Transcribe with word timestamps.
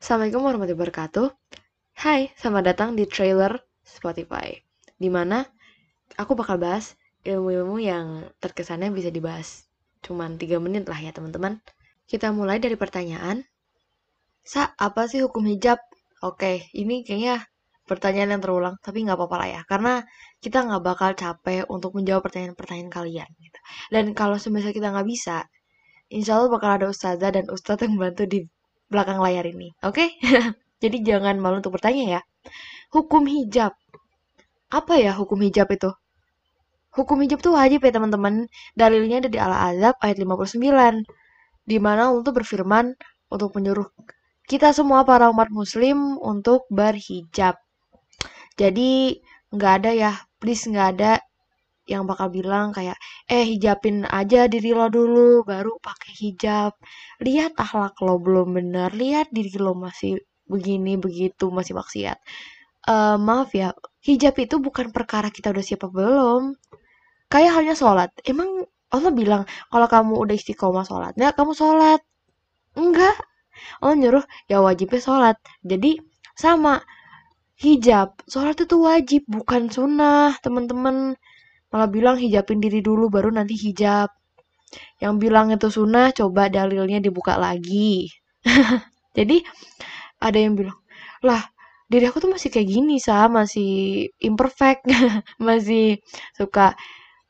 Assalamualaikum 0.00 0.48
warahmatullahi 0.48 0.80
wabarakatuh. 0.80 1.26
Hai, 2.00 2.32
selamat 2.40 2.72
datang 2.72 2.90
di 2.96 3.04
trailer 3.04 3.60
Spotify. 3.84 4.48
Di 4.96 5.12
mana 5.12 5.44
aku 6.16 6.32
bakal 6.32 6.56
bahas 6.56 6.96
ilmu-ilmu 7.20 7.76
yang 7.84 8.24
terkesannya 8.40 8.88
bisa 8.96 9.12
dibahas. 9.12 9.68
Cuman 10.00 10.40
3 10.40 10.56
menit 10.56 10.88
lah 10.88 10.96
ya 10.96 11.12
teman-teman. 11.12 11.60
Kita 12.08 12.32
mulai 12.32 12.56
dari 12.56 12.80
pertanyaan. 12.80 13.44
Sa, 14.40 14.72
apa 14.72 15.04
sih 15.04 15.20
hukum 15.20 15.44
hijab? 15.44 15.76
Oke, 16.24 16.72
ini 16.72 17.04
kayaknya 17.04 17.44
pertanyaan 17.84 18.40
yang 18.40 18.40
terulang, 18.40 18.80
tapi 18.80 19.04
nggak 19.04 19.20
apa-apa 19.20 19.36
lah 19.36 19.48
ya. 19.52 19.62
Karena 19.68 20.00
kita 20.40 20.64
nggak 20.64 20.80
bakal 20.80 21.12
capek 21.12 21.68
untuk 21.68 21.92
menjawab 21.92 22.24
pertanyaan-pertanyaan 22.24 22.88
kalian. 22.88 23.28
Gitu. 23.36 23.58
Dan 23.92 24.16
kalau 24.16 24.40
semisal 24.40 24.72
kita 24.72 24.96
nggak 24.96 25.04
bisa, 25.04 25.44
insya 26.08 26.40
Allah 26.40 26.48
bakal 26.48 26.70
ada 26.80 26.86
ustazah 26.88 27.36
dan 27.36 27.52
ustadz 27.52 27.84
yang 27.84 28.00
bantu 28.00 28.24
di 28.24 28.48
belakang 28.90 29.22
layar 29.22 29.46
ini. 29.46 29.72
Oke? 29.86 30.18
Okay? 30.20 30.52
Jadi 30.82 31.06
jangan 31.06 31.38
malu 31.38 31.62
untuk 31.62 31.78
bertanya 31.78 32.18
ya. 32.18 32.20
Hukum 32.90 33.24
hijab. 33.30 33.72
Apa 34.70 34.98
ya 34.98 35.14
hukum 35.14 35.38
hijab 35.46 35.70
itu? 35.70 35.90
Hukum 36.90 37.22
hijab 37.22 37.38
itu 37.38 37.50
wajib 37.54 37.80
ya 37.86 37.92
teman-teman. 37.94 38.50
Dalilnya 38.74 39.22
ada 39.22 39.30
di 39.30 39.38
Al-Azab 39.38 39.94
ayat 40.02 40.18
59. 40.18 41.06
Di 41.64 41.78
mana 41.78 42.10
Allah 42.10 42.32
berfirman 42.34 42.98
untuk 43.30 43.54
menyuruh 43.54 43.86
kita 44.50 44.74
semua 44.74 45.06
para 45.06 45.30
umat 45.30 45.46
muslim 45.54 46.18
untuk 46.18 46.66
berhijab. 46.66 47.54
Jadi 48.58 49.22
nggak 49.54 49.72
ada 49.82 49.90
ya, 49.94 50.12
please 50.42 50.66
nggak 50.66 50.88
ada 50.98 51.22
yang 51.90 52.06
bakal 52.10 52.30
bilang 52.30 52.70
kayak 52.76 52.96
eh 53.26 53.42
hijabin 53.50 54.06
aja 54.06 54.46
diri 54.46 54.70
lo 54.70 54.86
dulu 54.86 55.42
baru 55.42 55.72
pakai 55.82 56.12
hijab. 56.22 56.72
Lihat 57.26 57.58
akhlak 57.58 57.98
lo 58.06 58.14
belum 58.22 58.48
benar 58.58 58.90
lihat 58.94 59.26
diri 59.34 59.58
lo 59.58 59.74
masih 59.74 60.22
begini 60.46 60.94
begitu 61.04 61.50
masih 61.50 61.74
maksiat. 61.78 62.18
Uh, 62.88 63.16
maaf 63.20 63.50
ya 63.52 63.74
hijab 64.06 64.34
itu 64.40 64.56
bukan 64.62 64.94
perkara 64.94 65.28
kita 65.34 65.50
udah 65.54 65.64
siapa 65.66 65.86
belum. 65.90 66.54
Kayak 67.32 67.52
halnya 67.58 67.74
sholat. 67.74 68.10
Emang 68.26 68.66
Allah 68.94 69.12
bilang 69.14 69.42
kalau 69.70 69.86
kamu 69.86 70.14
udah 70.18 70.34
istiqomah 70.38 70.86
sholat 70.86 71.12
nggak 71.18 71.34
kamu 71.38 71.52
sholat. 71.58 72.00
Enggak. 72.78 73.16
Allah 73.82 73.96
nyuruh 73.98 74.24
ya 74.50 74.62
wajibnya 74.62 75.00
sholat. 75.02 75.36
Jadi 75.66 76.00
sama 76.38 76.80
hijab 77.60 78.16
sholat 78.24 78.56
itu 78.64 78.76
wajib 78.80 79.22
bukan 79.28 79.68
sunnah 79.68 80.32
teman-teman 80.40 81.14
malah 81.70 81.88
bilang 81.90 82.16
hijabin 82.18 82.58
diri 82.58 82.82
dulu 82.82 83.08
baru 83.10 83.30
nanti 83.34 83.54
hijab. 83.54 84.10
Yang 85.02 85.14
bilang 85.22 85.46
itu 85.50 85.68
sunnah 85.70 86.14
coba 86.14 86.46
dalilnya 86.46 87.02
dibuka 87.02 87.34
lagi. 87.38 88.10
Jadi 89.18 89.42
ada 90.22 90.38
yang 90.38 90.54
bilang 90.58 90.78
lah 91.26 91.42
diri 91.90 92.06
aku 92.06 92.22
tuh 92.22 92.30
masih 92.30 92.54
kayak 92.54 92.68
gini 92.70 93.02
sah 93.02 93.26
masih 93.26 94.06
imperfect 94.22 94.86
masih 95.46 95.98
suka 96.38 96.78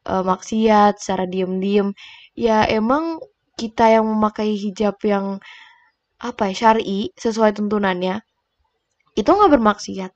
uh, 0.04 0.22
maksiat 0.24 1.00
secara 1.00 1.24
diem-diem. 1.24 1.96
Ya 2.36 2.64
emang 2.68 3.20
kita 3.56 3.88
yang 3.92 4.08
memakai 4.08 4.56
hijab 4.56 4.96
yang 5.04 5.40
apa 6.20 6.52
ya 6.52 6.54
syari 6.56 7.12
sesuai 7.16 7.56
tuntunannya 7.56 8.20
itu 9.16 9.28
nggak 9.28 9.52
bermaksiat 9.56 10.12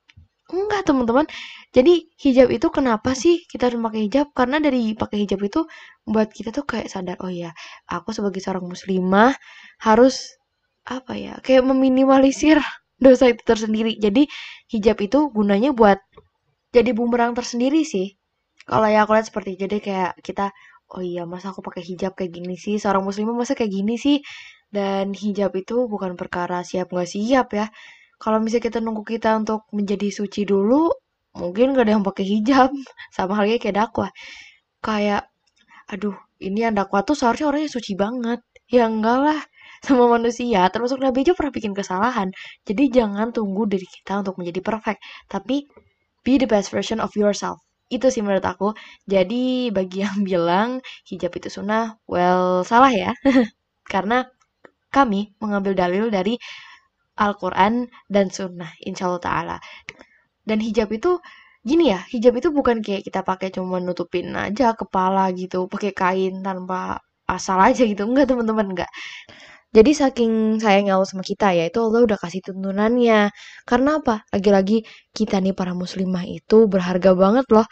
enggak 0.53 0.83
teman-teman 0.89 1.27
jadi 1.75 2.07
hijab 2.23 2.49
itu 2.55 2.67
kenapa 2.71 3.19
sih 3.19 3.43
kita 3.51 3.67
harus 3.67 3.83
pakai 3.83 4.01
hijab? 4.07 4.27
Karena 4.31 4.63
dari 4.63 4.95
pakai 4.95 5.27
hijab 5.27 5.41
itu 5.43 5.67
buat 6.07 6.31
kita 6.31 6.55
tuh 6.55 6.63
kayak 6.63 6.87
sadar, 6.87 7.19
oh 7.19 7.33
ya, 7.33 7.51
aku 7.91 8.15
sebagai 8.15 8.39
seorang 8.39 8.63
muslimah 8.71 9.35
harus 9.83 10.39
apa 10.87 11.19
ya, 11.19 11.35
kayak 11.43 11.67
meminimalisir 11.67 12.63
dosa 13.05 13.27
itu 13.35 13.43
tersendiri. 13.43 13.99
Jadi 13.99 14.31
hijab 14.71 15.03
itu 15.03 15.35
gunanya 15.35 15.75
buat 15.75 15.99
jadi 16.71 16.91
bumerang 16.95 17.35
tersendiri 17.35 17.83
sih. 17.83 18.15
Kalau 18.71 18.87
ya 18.87 19.03
aku 19.03 19.19
lihat 19.19 19.27
seperti 19.35 19.59
jadi 19.59 19.77
kayak 19.83 20.13
kita 20.23 20.55
oh 20.95 21.03
iya 21.03 21.27
masa 21.27 21.51
aku 21.53 21.61
pakai 21.65 21.83
hijab 21.85 22.13
kayak 22.15 22.33
gini 22.39 22.55
sih 22.61 22.77
seorang 22.79 23.03
muslimah 23.03 23.35
masa 23.35 23.53
kayak 23.59 23.73
gini 23.73 23.95
sih 23.99 24.21
dan 24.71 25.11
hijab 25.17 25.53
itu 25.57 25.87
bukan 25.91 26.15
perkara 26.21 26.63
siap 26.67 26.93
nggak 26.93 27.09
siap 27.09 27.47
ya 27.57 27.67
kalau 28.23 28.39
misalnya 28.43 28.65
kita 28.71 28.79
nunggu 28.85 29.03
kita 29.05 29.37
untuk 29.41 29.67
menjadi 29.75 30.09
suci 30.11 30.47
dulu 30.49 30.91
mungkin 31.35 31.75
gak 31.75 31.85
ada 31.87 31.93
yang 31.99 32.05
pakai 32.07 32.25
hijab. 32.25 32.71
Sama 33.17 33.33
halnya 33.39 33.59
kayak 33.63 33.77
dakwah. 33.79 34.11
Kayak 34.85 35.31
aduh 35.91 36.17
ini 36.41 36.65
yang 36.67 36.75
dakwah 36.77 37.03
tuh 37.07 37.17
seharusnya 37.19 37.51
orangnya 37.51 37.71
suci 37.73 37.93
banget. 37.99 38.41
Ya 38.71 38.89
enggak 38.89 39.19
lah 39.21 39.41
sama 39.87 40.09
manusia. 40.17 40.67
Termasuk 40.73 40.99
Nabi 41.03 41.25
aja 41.27 41.33
pernah 41.37 41.53
bikin 41.53 41.73
kesalahan. 41.77 42.29
Jadi 42.69 42.83
jangan 42.93 43.31
tunggu 43.37 43.69
diri 43.69 43.87
kita 43.87 44.25
untuk 44.25 44.41
menjadi 44.41 44.61
perfect 44.65 45.01
tapi 45.29 45.69
be 46.25 46.41
the 46.41 46.49
best 46.49 46.73
version 46.73 46.99
of 47.03 47.13
yourself. 47.17 47.61
Itu 47.93 48.09
sih 48.09 48.25
menurut 48.25 48.45
aku. 48.45 48.73
Jadi 49.09 49.69
bagi 49.75 50.05
yang 50.05 50.25
bilang 50.29 50.69
hijab 51.09 51.33
itu 51.37 51.49
sunnah 51.53 52.01
well 52.09 52.65
salah 52.65 52.93
ya. 52.93 53.13
Karena 53.93 54.25
kami 54.95 55.35
mengambil 55.43 55.75
dalil 55.75 56.07
dari 56.09 56.39
Al-Quran 57.19 57.87
dan 58.11 58.27
sunnah 58.31 58.71
insya 58.83 59.07
Allah 59.11 59.23
ta'ala. 59.23 59.57
Dan 60.45 60.59
hijab 60.61 60.91
itu 60.93 61.19
gini 61.65 61.89
ya 61.95 62.01
hijab 62.13 62.37
itu 62.37 62.49
bukan 62.53 62.85
kayak 62.85 63.03
kita 63.09 63.25
pakai 63.25 63.49
cuma 63.55 63.81
nutupin 63.81 64.37
aja 64.37 64.77
kepala 64.77 65.33
gitu 65.33 65.65
pakai 65.73 65.93
kain 65.97 66.45
tanpa 66.45 67.01
asal 67.29 67.59
aja 67.61 67.83
gitu. 67.87 68.05
Enggak 68.09 68.27
teman-teman 68.31 68.67
enggak. 68.77 68.91
Jadi 69.75 69.91
saking 69.91 70.63
sayangnya 70.63 70.95
Allah 70.97 71.09
sama 71.11 71.25
kita 71.27 71.51
ya 71.51 71.67
itu 71.67 71.79
Allah 71.83 72.01
udah 72.07 72.19
kasih 72.23 72.41
tuntunannya. 72.47 73.35
Karena 73.67 73.91
apa? 73.99 74.23
Lagi-lagi 74.31 74.87
kita 75.11 75.43
nih 75.43 75.55
para 75.59 75.75
muslimah 75.75 76.25
itu 76.29 76.71
berharga 76.71 77.11
banget 77.19 77.47
loh. 77.51 77.67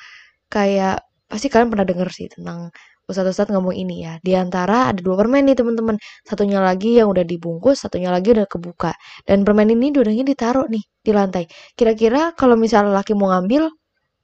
Kayak 0.50 1.06
pasti 1.30 1.46
kalian 1.52 1.70
pernah 1.72 1.86
denger 1.88 2.08
sih 2.12 2.26
tentang 2.34 2.74
Ustadz-ustadz 3.12 3.52
ngomong 3.52 3.76
ini 3.76 4.08
ya. 4.08 4.16
Di 4.24 4.32
antara 4.32 4.88
ada 4.88 4.98
dua 4.98 5.20
permen 5.20 5.44
nih 5.44 5.56
teman-teman. 5.60 6.00
Satunya 6.24 6.58
lagi 6.64 6.96
yang 6.96 7.12
udah 7.12 7.22
dibungkus, 7.22 7.84
satunya 7.84 8.08
lagi 8.08 8.32
udah 8.32 8.48
kebuka. 8.48 8.96
Dan 9.28 9.44
permen 9.44 9.68
ini 9.70 9.92
dudanya 9.92 10.24
ditaruh 10.24 10.66
nih 10.72 10.82
di 11.04 11.12
lantai. 11.12 11.44
Kira-kira 11.76 12.32
kalau 12.32 12.56
misalnya 12.56 12.96
laki 12.96 13.12
mau 13.12 13.28
ngambil, 13.30 13.68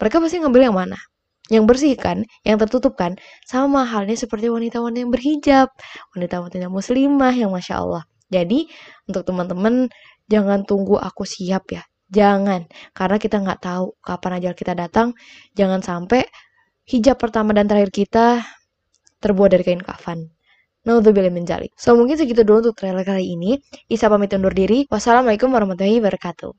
mereka 0.00 0.16
pasti 0.18 0.40
ngambil 0.40 0.62
yang 0.72 0.76
mana? 0.76 0.98
Yang 1.48 1.64
bersih 1.64 1.94
kan, 1.96 2.24
yang 2.44 2.56
tertutup 2.60 2.96
kan. 2.96 3.16
Sama 3.44 3.84
halnya 3.84 4.16
seperti 4.16 4.48
wanita-wanita 4.48 5.00
yang 5.04 5.12
berhijab. 5.12 5.68
Wanita-wanita 6.16 6.68
muslimah 6.68 7.34
yang 7.36 7.52
Masya 7.52 7.74
Allah. 7.80 8.02
Jadi 8.28 8.68
untuk 9.08 9.24
teman-teman 9.24 9.88
jangan 10.28 10.64
tunggu 10.68 11.00
aku 11.00 11.24
siap 11.24 11.72
ya. 11.72 11.84
Jangan, 12.08 12.64
karena 12.96 13.16
kita 13.20 13.36
nggak 13.44 13.60
tahu 13.60 13.92
kapan 14.00 14.40
ajal 14.40 14.52
kita 14.56 14.72
datang. 14.72 15.12
Jangan 15.52 15.84
sampai 15.84 16.24
hijab 16.88 17.20
pertama 17.20 17.52
dan 17.52 17.68
terakhir 17.68 17.92
kita 17.92 18.40
terbuat 19.22 19.54
dari 19.54 19.64
kain 19.66 19.82
kafan. 19.82 20.30
Naudzubillah 20.86 21.34
min 21.34 21.44
jalik. 21.44 21.74
So 21.76 21.98
mungkin 21.98 22.16
segitu 22.16 22.46
dulu 22.46 22.70
untuk 22.70 22.80
trailer 22.80 23.04
kali 23.04 23.34
ini. 23.34 23.58
Isa 23.90 24.08
pamit 24.08 24.32
undur 24.32 24.54
diri. 24.54 24.88
Wassalamualaikum 24.88 25.52
warahmatullahi 25.52 26.00
wabarakatuh. 26.00 26.52